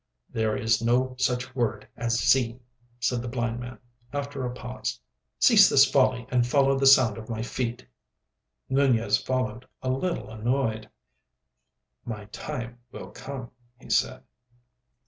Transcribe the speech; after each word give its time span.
"There 0.31 0.57
is 0.57 0.81
no 0.81 1.15
such 1.19 1.53
word 1.53 1.87
as 1.95 2.19
see," 2.19 2.57
said 2.99 3.21
the 3.21 3.27
blind 3.27 3.59
man, 3.59 3.77
after 4.11 4.43
a 4.43 4.51
pause. 4.51 4.99
"Cease 5.37 5.69
this 5.69 5.85
folly 5.87 6.25
and 6.31 6.47
follow 6.47 6.75
the 6.75 6.87
sound 6.87 7.19
of 7.19 7.29
my 7.29 7.43
feet." 7.43 7.85
Nunez 8.67 9.21
followed, 9.21 9.67
a 9.83 9.91
little 9.91 10.31
annoyed. 10.31 10.89
"My 12.03 12.25
time 12.31 12.79
will 12.91 13.11
come," 13.11 13.51
he 13.79 13.91
said. 13.91 14.23